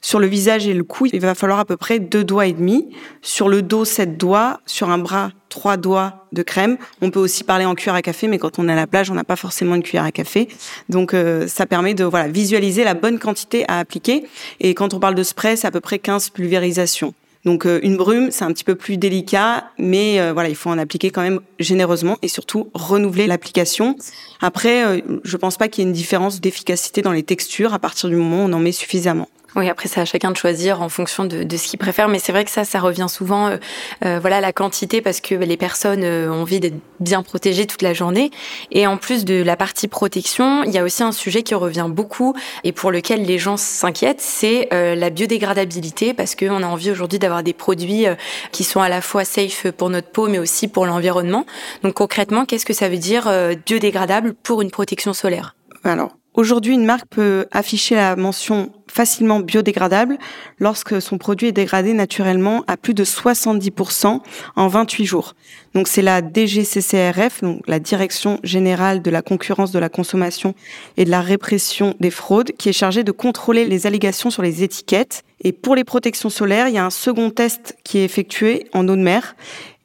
sur 0.02 0.20
le 0.20 0.28
visage 0.28 0.66
et 0.66 0.74
le 0.74 0.84
cou, 0.84 1.08
il 1.12 1.20
va 1.20 1.36
falloir 1.36 1.60
à 1.60 1.66
peu 1.66 1.76
près 1.76 2.00
deux 2.00 2.24
doigts 2.24 2.46
et 2.46 2.54
demi. 2.54 2.88
Sur 3.22 3.50
le 3.50 3.62
dos, 3.62 3.84
sept 3.84 4.18
doigts. 4.18 4.62
Sur 4.66 4.90
un 4.90 4.98
bras, 4.98 5.32
trois 5.50 5.76
doigts 5.76 6.26
de 6.32 6.42
crème. 6.42 6.78
On 7.02 7.12
peut 7.12 7.20
aussi 7.20 7.44
parler 7.44 7.66
en 7.66 7.76
cuillère 7.76 7.96
à 7.96 8.02
café, 8.02 8.28
mais 8.28 8.38
quand 8.38 8.60
on 8.60 8.70
est 8.70 8.72
à 8.72 8.78
la 8.78 8.88
plage, 8.88 9.12
on 9.12 9.14
n'a 9.14 9.26
pas 9.26 9.36
forcément 9.36 9.76
une 9.76 9.84
cuillère 9.84 10.06
à 10.06 10.12
café. 10.12 10.48
Donc, 10.88 11.14
euh, 11.14 11.48
ça 11.48 11.66
permet 11.66 11.96
de 11.96 12.06
voilà 12.06 12.30
visualiser 12.30 12.86
la 12.86 12.94
bonne 12.94 13.20
quantité 13.20 13.66
à 13.68 13.80
appliquer. 13.80 14.26
Et 14.62 14.74
quand 14.74 14.94
on 14.94 15.00
parle 15.00 15.16
de 15.16 15.24
spray, 15.24 15.58
c'est 15.58 15.68
à 15.68 15.72
peu 15.72 15.82
près 15.82 16.00
15 16.00 16.30
pulvérisations. 16.30 17.14
Donc 17.46 17.66
euh, 17.66 17.80
une 17.84 17.96
brume, 17.96 18.32
c'est 18.32 18.44
un 18.44 18.52
petit 18.52 18.66
peu 18.66 18.76
plus 18.76 18.98
délicat, 18.98 19.72
mais 19.78 20.20
euh, 20.20 20.34
voilà, 20.34 20.50
il 20.50 20.56
faut 20.56 20.70
en 20.70 20.78
appliquer 20.78 21.10
quand 21.10 21.22
même 21.22 21.40
généreusement 21.58 22.18
et 22.22 22.28
surtout 22.28 22.70
renouveler 22.74 23.28
l'application. 23.28 23.96
Après, 24.42 25.02
je 25.24 25.38
pense 25.38 25.56
pas 25.56 25.70
qu'il 25.70 25.84
y 25.84 25.88
ait 25.88 25.90
une 25.90 25.96
différence 25.96 26.42
d'efficacité 26.42 27.02
dans 27.02 27.14
les 27.14 27.24
textures 27.24 27.74
à 27.74 27.80
partir 27.80 28.10
du 28.10 28.18
moment 28.18 28.44
où 28.44 28.50
on 28.50 28.54
en 28.54 28.60
met 28.60 28.74
suffisamment. 28.74 29.30
Oui, 29.56 29.68
après 29.68 29.88
c'est 29.88 30.00
à 30.00 30.06
chacun 30.06 30.30
de 30.30 30.38
choisir 30.38 30.82
en 30.82 30.90
fonction 30.90 31.26
de, 31.26 31.42
de 31.42 31.58
ce 31.58 31.68
qu'il 31.68 31.80
préfère, 31.80 32.08
mais 32.08 32.20
c'est 32.20 32.32
vrai 32.32 32.46
que 32.46 32.52
ça, 32.52 32.66
ça 32.66 32.80
revient 32.80 33.08
souvent, 33.10 33.48
euh, 33.48 33.58
euh 34.06 34.20
voilà, 34.20 34.42
la 34.42 34.54
quantité 34.54 35.02
parce 35.02 35.22
que 35.22 35.34
les 35.34 35.58
personnes 35.58 36.04
euh, 36.04 36.32
ont 36.32 36.42
envie 36.42 36.60
d'être 36.60 36.76
bien 37.00 37.24
protégées 37.24 37.66
toute 37.66 37.82
la 37.82 37.94
journée. 37.94 38.30
Et 38.72 38.86
en 38.86 38.98
plus 38.98 39.26
de 39.26 39.42
la 39.42 39.56
partie 39.58 39.88
protection, 39.88 40.64
il 40.64 40.72
y 40.72 40.78
a 40.78 40.84
aussi 40.84 41.02
un 41.02 41.12
sujet 41.12 41.42
qui 41.42 41.56
revient 41.56 41.88
beaucoup 41.90 42.36
et 42.64 42.72
pour 42.72 42.92
lequel 42.92 43.24
les 43.24 43.40
gens 43.40 43.58
s'inquiètent, 43.58 44.22
c'est 44.22 44.70
euh, 44.72 44.94
la 44.94 45.10
biodégradabilité 45.10 46.14
parce 46.14 46.36
qu'on 46.36 46.62
a 46.62 46.68
envie 46.68 46.92
aujourd'hui 46.92 47.18
d'avoir 47.18 47.42
des 47.42 47.54
produits 47.54 48.06
qui 48.52 48.64
sont 48.64 48.82
à 48.82 48.90
la 48.90 49.02
fois 49.02 49.26
safe 49.26 49.72
pour 49.72 49.90
notre 49.90 50.10
peau, 50.10 50.28
mais 50.28 50.38
aussi 50.38 50.68
pour 50.68 50.86
l'environnement. 50.86 51.46
Donc 51.84 51.96
concrètement, 51.96 52.46
qu'est-ce 52.46 52.66
que 52.66 52.74
ça 52.74 52.88
veut 52.88 52.98
dire 52.98 53.32
biodégradable 53.66 54.36
pour 54.36 54.62
une 54.62 54.72
protection 54.72 55.14
solaire? 55.14 55.56
Alors 55.84 56.19
Aujourd'hui, 56.36 56.76
une 56.76 56.86
marque 56.86 57.08
peut 57.08 57.48
afficher 57.52 57.96
la 57.96 58.16
mention 58.16 58.72
facilement 58.88 59.40
biodégradable 59.40 60.18
lorsque 60.60 61.02
son 61.02 61.18
produit 61.18 61.48
est 61.48 61.52
dégradé 61.52 61.94
naturellement 61.94 62.64
à 62.68 62.78
plus 62.78 62.94
de 62.94 63.04
70% 63.04 64.20
en 64.56 64.68
28 64.68 65.06
jours. 65.06 65.34
Donc 65.74 65.88
c'est 65.88 66.02
la 66.02 66.22
DGCCRF, 66.22 67.42
donc 67.42 67.62
la 67.68 67.80
Direction 67.80 68.40
générale 68.44 69.02
de 69.02 69.10
la 69.10 69.22
concurrence 69.22 69.72
de 69.72 69.80
la 69.80 69.90
consommation 69.90 70.54
et 70.98 71.06
de 71.06 71.10
la 71.10 71.22
répression 71.22 71.96
des 72.00 72.12
fraudes, 72.12 72.52
qui 72.58 72.70
est 72.70 72.74
chargée 72.74 73.04
de 73.04 73.12
contrôler 73.12 73.66
les 73.66 73.88
allégations 73.88 74.30
sur 74.30 74.44
les 74.44 74.64
étiquettes. 74.64 75.24
Et 75.42 75.52
pour 75.52 75.76
les 75.76 75.84
protections 75.84 76.30
solaires, 76.30 76.68
il 76.68 76.76
y 76.76 76.80
a 76.80 76.86
un 76.86 76.90
second 76.90 77.32
test 77.32 77.76
qui 77.84 78.00
est 78.00 78.04
effectué 78.06 78.68
en 78.74 78.88
eau 78.88 78.96
de 78.96 79.02
mer 79.02 79.36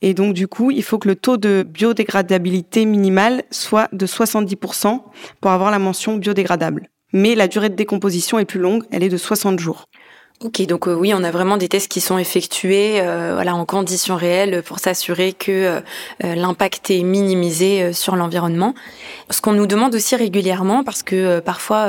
et 0.07 0.13
donc, 0.13 0.35
du 0.35 0.49
coup, 0.49 0.71
il 0.71 0.83
faut 0.83 0.99
que 0.99 1.09
le 1.09 1.17
taux 1.17 1.39
de 1.39 1.65
biodégradabilité 1.67 2.85
minimale 2.85 3.43
soit 3.51 3.89
de 3.93 4.07
70% 4.07 5.01
pour 5.41 5.51
avoir 5.51 5.71
la 5.71 5.79
mention 5.79 6.17
biodégradable. 6.17 6.91
Mais 7.15 7.35
la 7.35 7.49
durée 7.49 7.71
de 7.71 7.75
décomposition 7.75 8.39
est 8.39 8.45
plus 8.45 8.61
longue, 8.61 8.85
elle 8.91 9.03
est 9.03 9.09
de 9.09 9.17
60 9.17 9.59
jours. 9.59 9.87
Ok, 10.41 10.61
donc 10.67 10.89
euh, 10.89 10.95
oui, 10.95 11.15
on 11.15 11.23
a 11.23 11.31
vraiment 11.31 11.57
des 11.57 11.69
tests 11.69 11.89
qui 11.89 12.01
sont 12.01 12.19
effectués 12.19 13.01
euh, 13.01 13.31
voilà, 13.35 13.55
en 13.55 13.65
conditions 13.65 14.17
réelles 14.17 14.63
pour 14.63 14.81
s'assurer 14.81 15.33
que 15.33 15.81
euh, 16.23 16.35
l'impact 16.35 16.91
est 16.91 17.03
minimisé 17.03 17.93
sur 17.93 18.17
l'environnement. 18.17 18.75
Ce 19.31 19.41
qu'on 19.41 19.53
nous 19.53 19.67
demande 19.67 19.95
aussi 19.95 20.17
régulièrement, 20.17 20.83
parce 20.83 21.03
que 21.03 21.39
parfois 21.39 21.89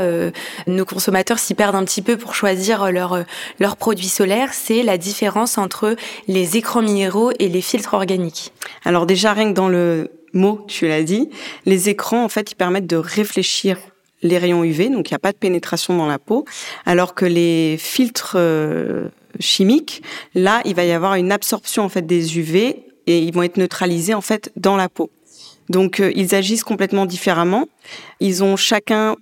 nos 0.67 0.85
consommateurs 0.85 1.39
s'y 1.39 1.53
perdent 1.53 1.75
un 1.75 1.83
petit 1.83 2.01
peu 2.01 2.17
pour 2.17 2.33
choisir 2.33 2.91
leurs 2.91 3.25
leur 3.59 3.75
produits 3.75 4.07
solaires, 4.07 4.53
c'est 4.53 4.83
la 4.83 4.97
différence 4.97 5.57
entre 5.57 5.95
les 6.27 6.55
écrans 6.55 6.81
minéraux 6.81 7.31
et 7.39 7.49
les 7.49 7.61
filtres 7.61 7.93
organiques. 7.93 8.53
Alors 8.85 9.05
déjà, 9.05 9.33
rien 9.33 9.49
que 9.49 9.55
dans 9.55 9.69
le 9.69 10.11
mot, 10.33 10.63
tu 10.67 10.87
l'as 10.87 11.03
dit, 11.03 11.29
les 11.65 11.89
écrans, 11.89 12.23
en 12.23 12.29
fait, 12.29 12.51
ils 12.51 12.55
permettent 12.55 12.87
de 12.87 12.97
réfléchir 12.97 13.77
les 14.25 14.37
rayons 14.37 14.63
UV, 14.63 14.89
donc 14.89 15.09
il 15.09 15.13
n'y 15.13 15.15
a 15.15 15.19
pas 15.19 15.31
de 15.31 15.37
pénétration 15.37 15.95
dans 15.95 16.07
la 16.07 16.19
peau, 16.19 16.45
alors 16.85 17.13
que 17.13 17.25
les 17.25 17.77
filtres 17.77 18.35
euh, 18.37 19.07
chimiques, 19.39 20.01
là, 20.33 20.61
il 20.65 20.75
va 20.75 20.83
y 20.83 20.91
avoir 20.91 21.15
une 21.15 21.31
absorption 21.31 21.83
en 21.83 21.89
fait 21.89 22.05
des 22.05 22.37
UV 22.37 22.83
et 23.07 23.19
ils 23.19 23.33
vont 23.33 23.43
être 23.43 23.57
neutralisés 23.57 24.15
en 24.15 24.21
fait 24.21 24.51
dans 24.55 24.75
la 24.75 24.89
peau. 24.89 25.11
Donc 25.69 25.99
euh, 25.99 26.11
ils 26.15 26.33
agissent 26.33 26.63
complètement 26.63 27.05
différemment. 27.05 27.65
Ils 28.19 28.43
ont 28.43 28.55
chacun 28.55 29.15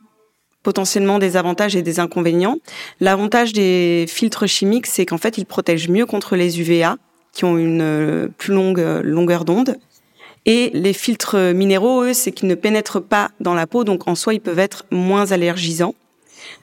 potentiellement 0.64 1.20
des 1.20 1.36
avantages 1.36 1.76
et 1.76 1.82
des 1.82 2.00
inconvénients. 2.00 2.58
L'avantage 3.02 3.52
des 3.52 4.06
filtres 4.08 4.48
chimiques, 4.48 4.88
c'est 4.88 5.06
qu'en 5.06 5.18
fait, 5.18 5.38
ils 5.38 5.46
protègent 5.46 5.90
mieux 5.90 6.06
contre 6.06 6.38
les 6.38 6.62
UVA, 6.62 6.96
qui 7.34 7.44
ont 7.44 7.58
une 7.58 7.82
euh, 7.82 8.28
plus 8.38 8.54
longue 8.54 8.80
longueur 9.04 9.44
d'onde. 9.44 9.76
Et 10.46 10.72
les 10.74 10.94
filtres 10.94 11.38
minéraux, 11.38 12.04
eux, 12.04 12.14
c'est 12.14 12.32
qu'ils 12.32 12.50
ne 12.50 12.56
pénètrent 12.56 13.02
pas 13.02 13.32
dans 13.40 13.54
la 13.54 13.68
peau, 13.68 13.84
donc 13.84 14.08
en 14.08 14.16
soi, 14.16 14.34
ils 14.34 14.42
peuvent 14.42 14.60
être 14.60 14.86
moins 14.92 15.32
allergisants. 15.32 15.96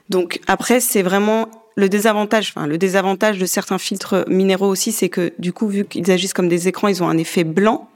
Donc 0.09 0.39
après, 0.47 0.79
c'est 0.79 1.01
vraiment 1.01 1.49
le 1.75 1.89
désavantage, 1.89 2.53
enfin 2.55 2.67
le 2.67 2.77
désavantage 2.77 3.39
de 3.39 3.45
certains 3.45 3.77
filtres 3.77 4.25
minéraux 4.27 4.67
aussi, 4.67 4.91
c'est 4.91 5.09
que 5.09 5.33
du 5.39 5.53
coup, 5.53 5.67
vu 5.67 5.85
qu'ils 5.85 6.11
agissent 6.11 6.33
comme 6.33 6.49
des 6.49 6.67
écrans, 6.67 6.87
ils 6.87 7.01
ont 7.01 7.09
un 7.09 7.17
effet 7.17 7.43
blanc. 7.43 7.89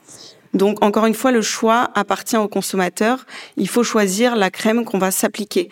Donc 0.53 0.83
encore 0.83 1.05
une 1.05 1.13
fois, 1.13 1.31
le 1.31 1.41
choix 1.41 1.91
appartient 1.95 2.37
au 2.37 2.47
consommateur. 2.47 3.25
Il 3.57 3.67
faut 3.67 3.83
choisir 3.83 4.35
la 4.35 4.49
crème 4.49 4.85
qu'on 4.85 4.97
va 4.97 5.11
s'appliquer. 5.11 5.69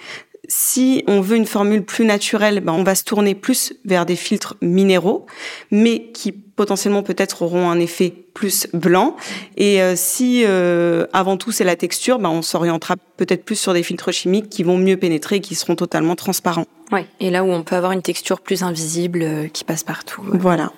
Si 0.49 1.05
on 1.07 1.21
veut 1.21 1.37
une 1.37 1.45
formule 1.45 1.83
plus 1.83 2.05
naturelle, 2.05 2.59
ben 2.59 2.73
on 2.73 2.83
va 2.83 2.95
se 2.95 3.05
tourner 3.05 3.33
plus 3.33 3.73
vers 3.85 4.05
des 4.05 4.17
filtres 4.17 4.55
minéraux, 4.61 5.25
mais 5.71 6.11
qui 6.11 6.33
potentiellement 6.33 7.01
peut-être 7.01 7.43
auront 7.43 7.69
un 7.69 7.79
effet 7.79 8.13
plus 8.33 8.67
blanc. 8.73 9.15
Et 9.55 9.81
euh, 9.81 9.93
si 9.95 10.43
euh, 10.45 11.05
avant 11.13 11.37
tout 11.37 11.51
c'est 11.51 11.63
la 11.63 11.77
texture, 11.77 12.19
ben 12.19 12.29
on 12.29 12.41
s'orientera 12.41 12.95
peut-être 13.15 13.45
plus 13.45 13.55
sur 13.55 13.73
des 13.73 13.83
filtres 13.83 14.11
chimiques 14.11 14.49
qui 14.49 14.63
vont 14.63 14.77
mieux 14.77 14.97
pénétrer 14.97 15.37
et 15.37 15.41
qui 15.41 15.55
seront 15.55 15.75
totalement 15.75 16.15
transparents. 16.15 16.67
Ouais. 16.91 17.05
Et 17.21 17.29
là 17.29 17.43
où 17.45 17.51
on 17.51 17.63
peut 17.63 17.75
avoir 17.75 17.93
une 17.93 18.01
texture 18.01 18.41
plus 18.41 18.63
invisible 18.63 19.21
euh, 19.23 19.47
qui 19.47 19.63
passe 19.63 19.83
partout. 19.83 20.21
Voilà. 20.25 20.73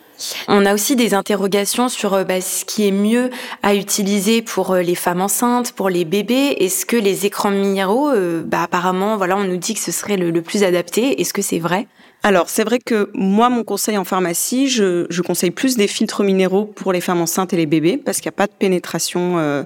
On 0.48 0.66
a 0.66 0.74
aussi 0.74 0.96
des 0.96 1.14
interrogations 1.14 1.90
sur 1.90 2.14
euh, 2.14 2.24
bah, 2.24 2.42
ce 2.42 2.66
qui 2.66 2.88
est 2.88 2.92
mieux 2.92 3.30
à 3.64 3.76
utiliser 3.76 4.42
pour 4.42 4.72
euh, 4.72 4.82
les 4.82 4.96
femmes 4.96 5.22
enceintes, 5.22 5.72
pour 5.72 5.90
les 5.90 6.06
bébés. 6.06 6.56
Est-ce 6.60 6.86
que 6.86 6.96
les 6.96 7.26
écrans 7.26 7.52
minéraux, 7.52 8.10
euh, 8.10 8.44
bah, 8.46 8.64
apparemment, 8.64 9.18
voilà, 9.18 9.38
on 9.38 9.44
nous 9.44 9.58
dit 9.58 9.74
que 9.74 9.80
ce 9.80 9.92
serait 9.92 10.18
le, 10.18 10.42
plus 10.42 10.64
adapté. 10.64 11.22
Est-ce 11.22 11.34
que 11.34 11.42
c'est 11.42 11.60
vrai? 11.60 11.88
Alors, 12.24 12.50
c'est 12.50 12.64
vrai 12.64 12.80
que 12.80 13.12
moi, 13.14 13.50
mon 13.50 13.64
conseil 13.64 13.98
en 13.98 14.04
pharmacie, 14.04 14.68
je, 14.68 15.22
conseille 15.22 15.52
plus 15.52 15.76
des 15.78 15.88
filtres 15.88 16.24
minéraux 16.24 16.66
pour 16.66 16.92
les 16.92 17.02
femmes 17.02 17.22
enceintes 17.22 17.54
et 17.54 17.58
les 17.58 17.68
bébés, 17.68 17.98
parce 17.98 18.18
qu'il 18.18 18.30
n'y 18.30 18.36
a 18.36 18.38
pas 18.38 18.48
de 18.48 18.54
pénétration 18.58 19.64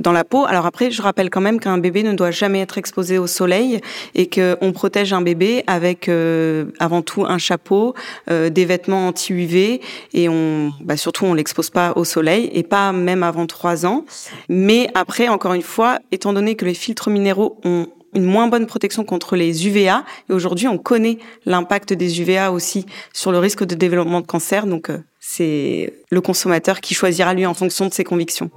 dans 0.00 0.12
la 0.12 0.24
peau. 0.24 0.44
Alors 0.46 0.66
après, 0.66 0.90
je 0.90 1.00
rappelle 1.02 1.30
quand 1.30 1.40
même 1.40 1.60
qu'un 1.60 1.78
bébé 1.78 2.02
ne 2.02 2.14
doit 2.14 2.30
jamais 2.30 2.60
être 2.60 2.78
exposé 2.78 3.18
au 3.18 3.26
soleil 3.26 3.80
et 4.14 4.28
qu'on 4.28 4.72
protège 4.72 5.12
un 5.12 5.22
bébé 5.22 5.62
avec 5.66 6.08
euh, 6.08 6.64
avant 6.78 7.02
tout 7.02 7.24
un 7.24 7.38
chapeau, 7.38 7.94
euh, 8.30 8.50
des 8.50 8.64
vêtements 8.64 9.08
anti-UV 9.08 9.80
et 10.14 10.28
on, 10.28 10.72
bah 10.80 10.96
surtout 10.96 11.26
on 11.26 11.34
l'expose 11.34 11.70
pas 11.70 11.92
au 11.96 12.04
soleil 12.04 12.50
et 12.52 12.62
pas 12.62 12.92
même 12.92 13.22
avant 13.22 13.46
trois 13.46 13.86
ans. 13.86 14.04
Mais 14.48 14.90
après, 14.94 15.28
encore 15.28 15.54
une 15.54 15.62
fois, 15.62 15.98
étant 16.10 16.32
donné 16.32 16.56
que 16.56 16.64
les 16.64 16.74
filtres 16.74 17.10
minéraux 17.10 17.58
ont 17.64 17.86
une 18.14 18.24
moins 18.24 18.48
bonne 18.48 18.66
protection 18.66 19.04
contre 19.04 19.36
les 19.36 19.68
UVA. 19.68 20.04
Et 20.28 20.32
aujourd'hui, 20.32 20.66
on 20.66 20.78
connaît 20.78 21.18
l'impact 21.46 21.92
des 21.92 22.20
UVA 22.20 22.50
aussi 22.50 22.86
sur 23.12 23.30
le 23.30 23.38
risque 23.38 23.64
de 23.64 23.74
développement 23.74 24.20
de 24.20 24.26
cancer. 24.26 24.66
Donc, 24.66 24.90
euh, 24.90 24.98
c'est 25.20 25.92
le 26.10 26.20
consommateur 26.20 26.80
qui 26.80 26.94
choisira 26.94 27.34
lui 27.34 27.46
en 27.46 27.54
fonction 27.54 27.86
de 27.86 27.92
ses 27.92 28.04
convictions. 28.04 28.50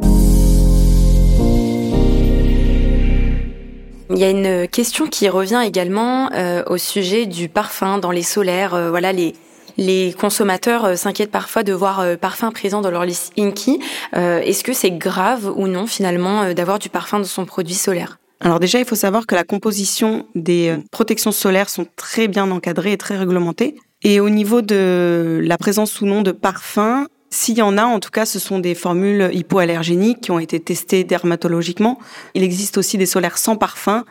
Il 4.15 4.19
y 4.19 4.25
a 4.25 4.29
une 4.29 4.67
question 4.67 5.07
qui 5.07 5.27
revient 5.27 5.63
également 5.65 6.31
euh, 6.33 6.63
au 6.67 6.77
sujet 6.77 7.25
du 7.25 7.49
parfum 7.49 7.97
dans 7.97 8.11
les 8.11 8.21
solaires. 8.21 8.75
Euh, 8.75 8.91
voilà, 8.91 9.11
les 9.11 10.13
consommateurs 10.13 10.85
euh, 10.85 10.95
s'inquiètent 10.95 11.31
parfois 11.31 11.63
de 11.63 11.73
voir 11.73 12.05
parfum 12.19 12.51
présent 12.51 12.81
dans 12.81 12.91
leur 12.91 13.05
liste 13.05 13.33
Inky. 13.39 13.79
Est-ce 14.13 14.63
que 14.63 14.71
c'est 14.71 14.91
grave 14.91 15.51
ou 15.55 15.67
non 15.67 15.87
finalement 15.87 16.53
d'avoir 16.53 16.77
du 16.77 16.89
parfum 16.89 17.17
dans 17.17 17.25
son 17.25 17.45
produit 17.45 17.73
solaire? 17.73 18.19
Alors 18.39 18.59
déjà, 18.59 18.77
il 18.77 18.85
faut 18.85 18.95
savoir 18.95 19.25
que 19.25 19.33
la 19.33 19.43
composition 19.43 20.27
des 20.35 20.75
protections 20.91 21.31
solaires 21.31 21.69
sont 21.69 21.87
très 21.95 22.27
bien 22.27 22.51
encadrées 22.51 22.91
et 22.91 22.97
très 22.97 23.17
réglementées. 23.17 23.75
Et 24.03 24.19
au 24.19 24.29
niveau 24.29 24.61
de 24.61 25.41
la 25.43 25.57
présence 25.57 26.01
ou 26.01 26.05
non 26.05 26.21
de 26.21 26.31
parfum, 26.31 27.07
s'il 27.33 27.57
y 27.57 27.63
en 27.63 27.79
a, 27.79 27.83
en 27.83 27.99
tout 27.99 28.11
cas, 28.11 28.27
ce 28.27 28.37
sont 28.37 28.59
des 28.59 28.75
formules 28.75 29.31
hypoallergéniques 29.33 30.21
qui 30.21 30.29
ont 30.31 30.37
été 30.37 30.59
testées 30.59 31.03
dermatologiquement. 31.03 31.97
Il 32.35 32.43
existe 32.43 32.77
aussi 32.77 32.99
des 32.99 33.07
solaires 33.07 33.39
sans 33.39 33.55
parfum. 33.55 34.05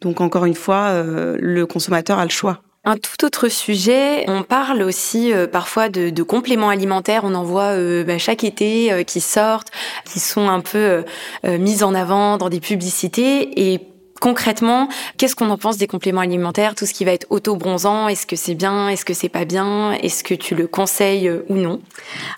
Donc 0.00 0.22
encore 0.22 0.46
une 0.46 0.54
fois, 0.54 0.86
euh, 0.86 1.36
le 1.38 1.66
consommateur 1.66 2.18
a 2.18 2.24
le 2.24 2.30
choix. 2.30 2.62
Un 2.86 2.96
tout 2.96 3.22
autre 3.24 3.48
sujet, 3.48 4.24
on 4.28 4.42
parle 4.42 4.80
aussi 4.80 5.30
euh, 5.30 5.46
parfois 5.46 5.90
de, 5.90 6.22
compléments 6.22 6.70
alimentaires, 6.70 7.24
on 7.24 7.34
en 7.34 7.44
voit 7.44 7.74
euh, 7.76 8.02
bah, 8.02 8.16
chaque 8.16 8.44
été 8.44 9.04
qui 9.06 9.20
sortent, 9.20 9.70
qui 10.06 10.18
sont 10.18 10.48
un 10.48 10.60
peu 10.60 11.04
mis 11.46 11.82
en 11.82 11.94
avant 11.94 12.38
dans 12.38 12.48
des 12.48 12.60
publicités 12.60 13.72
et 13.72 13.93
concrètement, 14.20 14.88
qu'est-ce 15.16 15.36
qu'on 15.36 15.50
en 15.50 15.58
pense 15.58 15.76
des 15.76 15.86
compléments 15.86 16.20
alimentaires, 16.20 16.74
tout 16.74 16.86
ce 16.86 16.94
qui 16.94 17.04
va 17.04 17.12
être 17.12 17.26
auto-bronzant, 17.30 18.08
est-ce 18.08 18.26
que 18.26 18.36
c'est 18.36 18.54
bien, 18.54 18.88
est-ce 18.88 19.04
que 19.04 19.14
c'est 19.14 19.28
pas 19.28 19.44
bien, 19.44 19.92
est-ce 19.92 20.24
que 20.24 20.34
tu 20.34 20.54
le 20.54 20.66
conseilles 20.66 21.28
euh, 21.28 21.44
ou 21.48 21.56
non? 21.56 21.80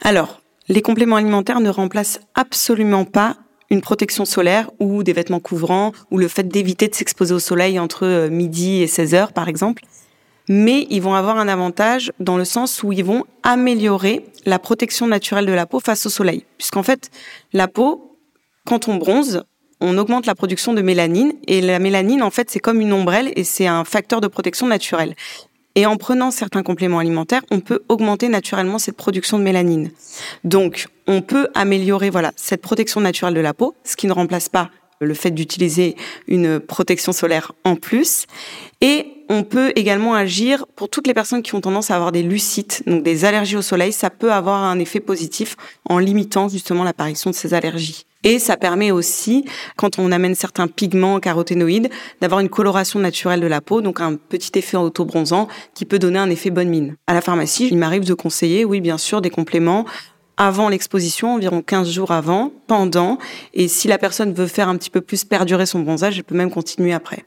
Alors, 0.02 0.40
les 0.68 0.82
compléments 0.82 1.16
alimentaires 1.16 1.60
ne 1.60 1.70
remplacent 1.70 2.20
absolument 2.34 3.04
pas 3.04 3.36
une 3.70 3.80
protection 3.80 4.24
solaire 4.24 4.70
ou 4.78 5.02
des 5.02 5.12
vêtements 5.12 5.40
couvrants 5.40 5.92
ou 6.10 6.18
le 6.18 6.28
fait 6.28 6.44
d'éviter 6.44 6.88
de 6.88 6.94
s'exposer 6.94 7.34
au 7.34 7.38
soleil 7.38 7.78
entre 7.78 8.04
euh, 8.04 8.28
midi 8.28 8.82
et 8.82 8.86
16 8.86 9.14
heures 9.14 9.32
par 9.32 9.48
exemple. 9.48 9.84
Mais 10.48 10.86
ils 10.90 11.02
vont 11.02 11.14
avoir 11.14 11.38
un 11.38 11.48
avantage 11.48 12.12
dans 12.20 12.36
le 12.36 12.44
sens 12.44 12.82
où 12.84 12.92
ils 12.92 13.04
vont 13.04 13.24
améliorer 13.42 14.24
la 14.44 14.60
protection 14.60 15.08
naturelle 15.08 15.46
de 15.46 15.52
la 15.52 15.66
peau 15.66 15.80
face 15.80 16.06
au 16.06 16.08
soleil. 16.08 16.44
Puisqu'en 16.56 16.84
fait, 16.84 17.10
la 17.52 17.66
peau, 17.66 18.16
quand 18.64 18.86
on 18.86 18.94
bronze, 18.94 19.42
on 19.80 19.98
augmente 19.98 20.26
la 20.26 20.34
production 20.34 20.72
de 20.72 20.82
mélanine 20.82 21.32
et 21.46 21.60
la 21.60 21.78
mélanine 21.78 22.22
en 22.22 22.30
fait 22.30 22.50
c'est 22.50 22.60
comme 22.60 22.80
une 22.80 22.92
ombrelle 22.92 23.32
et 23.36 23.44
c'est 23.44 23.66
un 23.66 23.84
facteur 23.84 24.20
de 24.20 24.28
protection 24.28 24.66
naturelle. 24.66 25.14
Et 25.76 25.84
en 25.84 25.98
prenant 25.98 26.30
certains 26.30 26.62
compléments 26.62 27.00
alimentaires, 27.00 27.42
on 27.50 27.60
peut 27.60 27.82
augmenter 27.90 28.28
naturellement 28.30 28.78
cette 28.78 28.96
production 28.96 29.38
de 29.38 29.44
mélanine. 29.44 29.90
Donc, 30.42 30.88
on 31.06 31.20
peut 31.20 31.48
améliorer 31.54 32.08
voilà 32.08 32.32
cette 32.34 32.62
protection 32.62 33.02
naturelle 33.02 33.34
de 33.34 33.40
la 33.40 33.52
peau, 33.52 33.74
ce 33.84 33.94
qui 33.94 34.06
ne 34.06 34.12
remplace 34.12 34.48
pas 34.48 34.70
le 35.00 35.12
fait 35.12 35.30
d'utiliser 35.30 35.94
une 36.26 36.60
protection 36.60 37.12
solaire 37.12 37.52
en 37.64 37.76
plus. 37.76 38.26
Et 38.80 39.06
on 39.28 39.42
peut 39.42 39.72
également 39.76 40.14
agir 40.14 40.66
pour 40.76 40.88
toutes 40.88 41.06
les 41.06 41.12
personnes 41.12 41.42
qui 41.42 41.54
ont 41.54 41.60
tendance 41.60 41.90
à 41.90 41.96
avoir 41.96 42.12
des 42.12 42.22
lucites, 42.22 42.82
donc 42.86 43.02
des 43.02 43.26
allergies 43.26 43.56
au 43.56 43.62
soleil. 43.62 43.92
Ça 43.92 44.08
peut 44.08 44.32
avoir 44.32 44.62
un 44.62 44.78
effet 44.78 45.00
positif 45.00 45.56
en 45.84 45.98
limitant 45.98 46.48
justement 46.48 46.84
l'apparition 46.84 47.30
de 47.30 47.34
ces 47.34 47.52
allergies. 47.52 48.06
Et 48.28 48.40
ça 48.40 48.56
permet 48.56 48.90
aussi, 48.90 49.44
quand 49.76 50.00
on 50.00 50.10
amène 50.10 50.34
certains 50.34 50.66
pigments 50.66 51.20
caroténoïdes, 51.20 51.90
d'avoir 52.20 52.40
une 52.40 52.48
coloration 52.48 52.98
naturelle 52.98 53.40
de 53.40 53.46
la 53.46 53.60
peau, 53.60 53.82
donc 53.82 54.00
un 54.00 54.16
petit 54.16 54.50
effet 54.58 54.76
auto-bronzant 54.76 55.46
qui 55.74 55.84
peut 55.84 56.00
donner 56.00 56.18
un 56.18 56.28
effet 56.28 56.50
bonne 56.50 56.68
mine. 56.68 56.96
À 57.06 57.14
la 57.14 57.20
pharmacie, 57.20 57.68
il 57.70 57.78
m'arrive 57.78 58.04
de 58.04 58.14
conseiller, 58.14 58.64
oui, 58.64 58.80
bien 58.80 58.98
sûr, 58.98 59.20
des 59.20 59.30
compléments 59.30 59.86
avant 60.36 60.68
l'exposition, 60.68 61.34
environ 61.34 61.62
15 61.62 61.88
jours 61.88 62.10
avant, 62.10 62.50
pendant, 62.66 63.18
et 63.54 63.68
si 63.68 63.86
la 63.86 63.96
personne 63.96 64.34
veut 64.34 64.48
faire 64.48 64.68
un 64.68 64.76
petit 64.76 64.90
peu 64.90 65.02
plus 65.02 65.24
perdurer 65.24 65.64
son 65.64 65.78
bronzage, 65.78 66.18
elle 66.18 66.24
peut 66.24 66.34
même 66.34 66.50
continuer 66.50 66.92
après. 66.92 67.24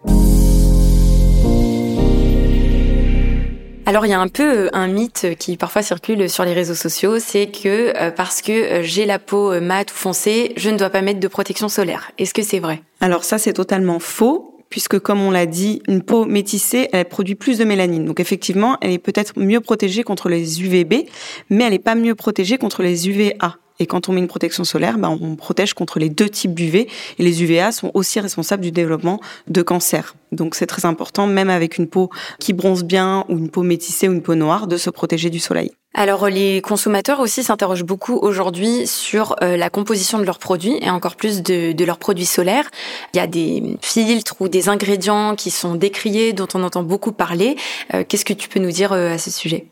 Alors 3.89 4.05
il 4.05 4.09
y 4.09 4.13
a 4.13 4.19
un 4.19 4.27
peu 4.27 4.43
euh, 4.43 4.69
un 4.71 4.85
mythe 4.85 5.25
qui 5.39 5.57
parfois 5.57 5.81
circule 5.81 6.29
sur 6.29 6.45
les 6.45 6.53
réseaux 6.53 6.75
sociaux, 6.75 7.17
c'est 7.17 7.47
que 7.47 7.91
euh, 7.97 8.11
parce 8.11 8.43
que 8.43 8.51
euh, 8.51 8.83
j'ai 8.83 9.07
la 9.07 9.17
peau 9.17 9.59
mate 9.59 9.91
ou 9.91 9.95
foncée, 9.95 10.53
je 10.57 10.69
ne 10.69 10.77
dois 10.77 10.91
pas 10.91 11.01
mettre 11.01 11.19
de 11.19 11.27
protection 11.27 11.69
solaire. 11.69 12.11
Est-ce 12.19 12.35
que 12.35 12.43
c'est 12.43 12.59
vrai? 12.59 12.83
Alors 13.01 13.23
ça 13.23 13.39
c'est 13.39 13.53
totalement 13.53 13.97
faux 13.97 14.63
puisque 14.69 14.99
comme 14.99 15.19
on 15.21 15.31
l'a 15.31 15.47
dit, 15.47 15.81
une 15.87 16.03
peau 16.03 16.25
métissée, 16.25 16.87
elle 16.93 17.05
produit 17.05 17.33
plus 17.33 17.57
de 17.57 17.63
mélanine. 17.63 18.05
Donc 18.05 18.19
effectivement, 18.19 18.77
elle 18.81 18.91
est 18.91 18.99
peut-être 18.99 19.33
mieux 19.39 19.59
protégée 19.59 20.03
contre 20.03 20.29
les 20.29 20.61
UVB, 20.61 21.07
mais 21.49 21.63
elle 21.63 21.71
n'est 21.71 21.79
pas 21.79 21.95
mieux 21.95 22.13
protégée 22.13 22.59
contre 22.59 22.83
les 22.83 23.09
UVA. 23.09 23.57
Et 23.79 23.85
quand 23.85 24.09
on 24.09 24.13
met 24.13 24.19
une 24.19 24.27
protection 24.27 24.65
solaire, 24.65 24.97
ben, 24.97 25.17
on 25.21 25.35
protège 25.35 25.73
contre 25.73 25.99
les 25.99 26.09
deux 26.09 26.29
types 26.29 26.53
d'UV. 26.53 26.89
Et 27.17 27.23
les 27.23 27.43
UVA 27.43 27.71
sont 27.71 27.91
aussi 27.93 28.19
responsables 28.19 28.61
du 28.61 28.71
développement 28.71 29.21
de 29.47 29.61
cancer. 29.61 30.15
Donc 30.31 30.55
c'est 30.55 30.67
très 30.67 30.85
important, 30.85 31.27
même 31.27 31.49
avec 31.49 31.77
une 31.77 31.87
peau 31.87 32.09
qui 32.39 32.53
bronze 32.53 32.83
bien 32.83 33.25
ou 33.29 33.37
une 33.37 33.49
peau 33.49 33.63
métissée 33.63 34.07
ou 34.09 34.11
une 34.11 34.21
peau 34.21 34.35
noire, 34.35 34.67
de 34.67 34.77
se 34.77 34.89
protéger 34.89 35.29
du 35.29 35.39
soleil. 35.39 35.71
Alors 35.95 36.29
les 36.29 36.61
consommateurs 36.61 37.19
aussi 37.19 37.41
s'interrogent 37.41 37.83
beaucoup 37.83 38.15
aujourd'hui 38.15 38.85
sur 38.85 39.35
euh, 39.41 39.57
la 39.57 39.71
composition 39.71 40.19
de 40.19 40.23
leurs 40.23 40.37
produits 40.37 40.77
et 40.81 40.89
encore 40.89 41.15
plus 41.15 41.41
de, 41.41 41.71
de, 41.71 41.85
leurs 41.85 41.97
produits 41.97 42.27
solaires. 42.27 42.69
Il 43.13 43.17
y 43.17 43.19
a 43.19 43.27
des 43.27 43.77
filtres 43.81 44.35
ou 44.39 44.49
des 44.49 44.69
ingrédients 44.69 45.35
qui 45.35 45.49
sont 45.49 45.75
décriés, 45.75 46.33
dont 46.33 46.47
on 46.53 46.63
entend 46.63 46.83
beaucoup 46.83 47.11
parler. 47.11 47.55
Euh, 47.93 48.03
qu'est-ce 48.07 48.25
que 48.25 48.33
tu 48.33 48.49
peux 48.49 48.59
nous 48.59 48.71
dire 48.71 48.93
euh, 48.93 49.13
à 49.13 49.17
ce 49.17 49.31
sujet? 49.31 49.65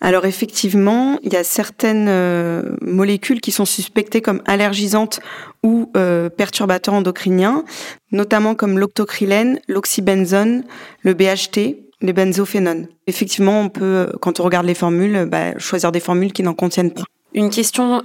Alors 0.00 0.26
effectivement, 0.26 1.18
il 1.22 1.32
y 1.32 1.36
a 1.36 1.44
certaines 1.44 2.06
euh, 2.08 2.76
molécules 2.80 3.40
qui 3.40 3.52
sont 3.52 3.64
suspectées 3.64 4.20
comme 4.20 4.42
allergisantes 4.46 5.20
ou 5.62 5.90
euh, 5.96 6.28
perturbateurs 6.28 6.94
endocriniens, 6.94 7.64
notamment 8.12 8.54
comme 8.54 8.78
l'octocrylène, 8.78 9.60
l'oxybenzone, 9.68 10.64
le 11.02 11.14
BHT, 11.14 11.78
les 12.00 12.12
benzophénones. 12.12 12.88
Effectivement, 13.06 13.60
on 13.60 13.68
peut, 13.68 14.08
quand 14.20 14.40
on 14.40 14.42
regarde 14.42 14.66
les 14.66 14.74
formules, 14.74 15.26
bah, 15.26 15.58
choisir 15.58 15.90
des 15.90 16.00
formules 16.00 16.32
qui 16.32 16.42
n'en 16.42 16.54
contiennent 16.54 16.92
pas. 16.92 17.04
Une 17.34 17.50
question 17.50 18.02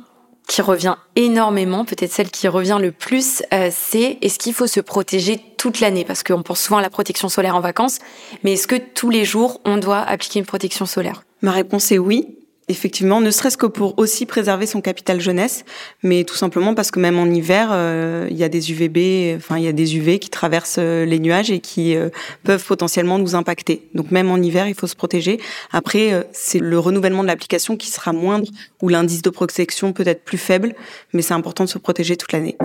qui 0.50 0.62
revient 0.64 0.96
énormément, 1.16 1.86
peut-être 1.86 2.12
celle 2.12 2.32
qui 2.32 2.48
revient 2.48 2.80
le 2.82 2.92
plus, 2.92 3.44
euh, 3.54 3.70
c'est 3.72 4.18
est-ce 4.22 4.40
qu'il 4.40 4.54
faut 4.54 4.66
se 4.66 4.80
protéger 4.80 5.40
toute 5.58 5.80
l'année? 5.80 6.04
Parce 6.04 6.24
qu'on 6.24 6.42
pense 6.42 6.60
souvent 6.60 6.80
à 6.80 6.82
la 6.82 6.90
protection 6.90 7.30
solaire 7.30 7.56
en 7.56 7.62
vacances, 7.62 8.00
mais 8.44 8.54
est-ce 8.54 8.68
que 8.68 8.76
tous 8.76 9.12
les 9.12 9.26
jours, 9.26 9.62
on 9.64 9.78
doit 9.78 10.00
appliquer 10.00 10.40
une 10.40 10.48
protection 10.48 10.88
solaire? 10.88 11.22
Ma 11.42 11.52
réponse 11.52 11.92
est 11.92 11.98
oui. 11.98 12.36
effectivement, 12.72 13.20
ne 13.20 13.32
serait-ce 13.32 13.58
que 13.58 13.66
pour 13.66 13.98
aussi 13.98 14.28
préserver 14.28 14.68
son 14.68 14.80
capital 14.80 15.20
jeunesse, 15.20 15.66
mais 16.04 16.24
tout 16.24 16.36
simplement 16.36 16.76
parce 16.76 16.92
que 16.92 17.00
même 17.00 17.18
en 17.18 17.26
hiver, 17.26 17.70
euh, 17.72 18.28
il 18.30 18.38
y 18.38 18.44
a 18.44 18.50
des 18.50 18.72
UVB, 18.72 19.36
enfin 19.38 19.58
il 19.58 19.64
y 19.64 19.68
a 19.68 19.72
des 19.72 19.98
UV 19.98 20.20
qui 20.20 20.30
traversent 20.30 20.78
euh, 20.78 21.04
les 21.04 21.18
nuages 21.18 21.50
et 21.50 21.62
qui 21.62 21.96
euh, 21.96 22.10
peuvent 22.44 22.64
potentiellement 22.64 23.18
nous 23.18 23.34
impacter. 23.34 23.90
Donc 23.96 24.12
même 24.12 24.30
en 24.30 24.38
hiver, 24.38 24.68
il 24.68 24.76
faut 24.76 24.86
se 24.86 24.96
protéger. 24.96 25.40
Après, 25.72 26.28
c'est 26.32 26.60
le 26.60 26.78
renouvellement 26.78 27.24
de 27.24 27.28
l'application 27.28 27.76
qui 27.76 27.90
sera 27.90 28.14
moindre 28.14 28.48
ou 28.84 28.90
l'indice 28.90 29.24
de 29.24 29.32
protection 29.32 29.92
peut 29.92 30.06
être 30.06 30.24
plus 30.24 30.38
faible, 30.38 30.76
mais 31.12 31.24
c'est 31.24 31.34
important 31.34 31.64
de 31.64 31.70
se 31.70 31.80
protéger 31.80 32.18
toute 32.18 32.32
l'année. 32.34 32.56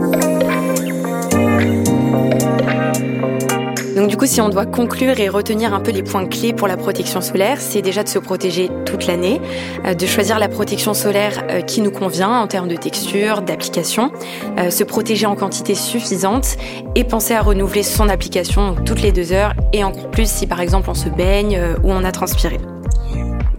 Donc 4.05 4.11
du 4.11 4.19
coup, 4.19 4.27
si 4.27 4.43
on 4.43 4.51
doit 4.51 4.67
conclure 4.67 5.19
et 5.19 5.31
retenir 5.31 5.73
un 5.73 5.81
peu 5.81 5.91
les 5.91 6.03
points 6.03 6.27
clés 6.27 6.53
pour 6.53 6.69
la 6.69 6.77
protection 6.77 7.23
solaire, 7.23 7.57
c'est 7.59 7.81
déjà 7.81 8.03
de 8.03 8.09
se 8.11 8.19
protéger 8.19 8.69
toute 8.85 9.07
l'année, 9.07 9.41
euh, 9.87 9.95
de 9.95 10.05
choisir 10.05 10.39
la 10.39 10.51
protection 10.51 10.93
solaire 10.93 11.43
euh, 11.49 11.63
qui 11.63 11.81
nous 11.81 11.91
convient 11.91 12.29
en 12.29 12.47
termes 12.47 12.69
de 12.69 12.77
texture, 12.77 13.41
d'application, 13.41 14.13
euh, 14.59 14.69
se 14.69 14.85
protéger 14.85 15.25
en 15.25 15.37
quantité 15.37 15.75
suffisante 15.75 16.59
et 16.95 17.05
penser 17.05 17.33
à 17.33 17.41
renouveler 17.41 17.83
son 17.83 18.11
application 18.11 18.75
toutes 18.85 19.01
les 19.01 19.11
deux 19.11 19.33
heures 19.33 19.55
et 19.73 19.85
encore 19.85 20.11
plus 20.11 20.31
si 20.31 20.47
par 20.47 20.61
exemple 20.61 20.91
on 20.91 20.95
se 20.95 21.09
baigne 21.09 21.59
ou 21.83 21.91
on 21.91 22.05
a 22.05 22.13
transpiré. 22.13 22.59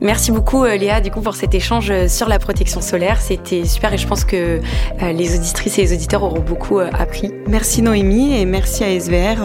Merci 0.02 0.32
beaucoup 0.32 0.64
euh, 0.64 0.76
Léa 0.76 1.02
du 1.02 1.10
coup 1.10 1.22
pour 1.22 1.36
cet 1.36 1.56
échange 1.56 1.90
euh, 1.90 2.08
sur 2.08 2.28
la 2.28 2.40
protection 2.40 2.82
solaire. 2.82 3.22
C'était 3.22 3.66
super 3.66 3.94
et 3.94 3.98
je 3.98 4.08
pense 4.08 4.26
que 4.26 4.60
euh, 5.02 5.12
les 5.14 5.36
auditrices 5.36 5.78
et 5.80 5.84
les 5.84 5.94
auditeurs 5.94 6.24
auront 6.24 6.42
beaucoup 6.42 6.80
appris. 6.80 7.32
Merci 7.48 7.82
Noémie 7.82 8.40
et 8.40 8.46
merci 8.46 8.84
à 8.84 9.00
SVR 9.00 9.38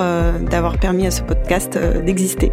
d'avoir 0.50 0.78
permis 0.78 1.06
à 1.06 1.10
ce 1.10 1.22
podcast 1.22 1.78
d'exister. 2.04 2.52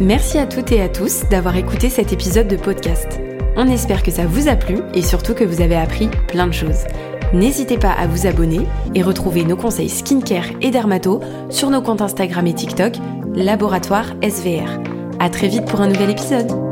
Merci 0.00 0.38
à 0.38 0.46
toutes 0.46 0.72
et 0.72 0.82
à 0.82 0.88
tous 0.88 1.22
d'avoir 1.30 1.56
écouté 1.56 1.88
cet 1.88 2.12
épisode 2.12 2.48
de 2.48 2.56
podcast. 2.56 3.20
On 3.56 3.66
espère 3.68 4.02
que 4.02 4.10
ça 4.10 4.26
vous 4.26 4.48
a 4.48 4.56
plu 4.56 4.78
et 4.92 5.02
surtout 5.02 5.32
que 5.32 5.44
vous 5.44 5.62
avez 5.62 5.76
appris 5.76 6.10
plein 6.28 6.46
de 6.46 6.52
choses. 6.52 6.84
N'hésitez 7.32 7.78
pas 7.78 7.92
à 7.92 8.06
vous 8.06 8.26
abonner 8.26 8.66
et 8.94 9.02
retrouver 9.02 9.44
nos 9.44 9.56
conseils 9.56 9.88
skincare 9.88 10.46
et 10.60 10.70
dermato 10.70 11.20
sur 11.50 11.70
nos 11.70 11.80
comptes 11.80 12.02
Instagram 12.02 12.46
et 12.46 12.54
TikTok, 12.54 12.94
Laboratoire 13.34 14.12
SVR. 14.22 14.80
À 15.18 15.30
très 15.30 15.48
vite 15.48 15.64
pour 15.64 15.80
un 15.80 15.88
nouvel 15.88 16.10
épisode. 16.10 16.65